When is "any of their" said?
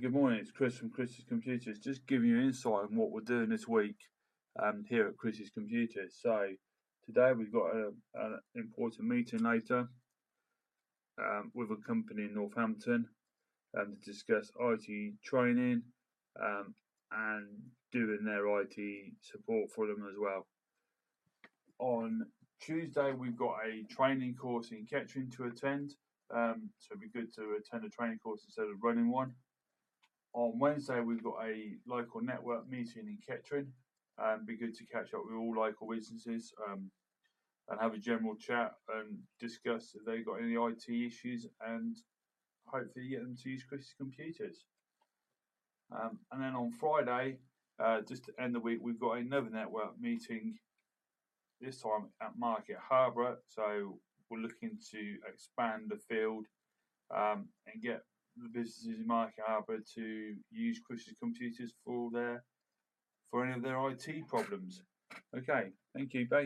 63.44-63.78